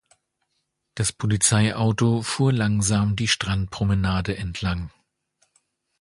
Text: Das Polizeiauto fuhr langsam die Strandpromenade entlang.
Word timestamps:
Das 0.95 1.11
Polizeiauto 1.13 2.23
fuhr 2.23 2.51
langsam 2.51 3.15
die 3.15 3.27
Strandpromenade 3.27 4.35
entlang. 4.35 4.89